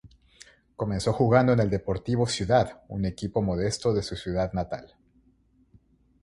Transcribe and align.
Comenzó 0.75 1.13
jugando 1.13 1.53
en 1.53 1.59
el 1.59 1.69
Deportivo 1.69 2.25
Ciudad 2.25 2.81
un 2.87 3.05
equipo 3.05 3.43
modesto 3.43 3.93
de 3.93 4.01
su 4.01 4.15
ciudad 4.15 4.51
natal. 4.53 4.95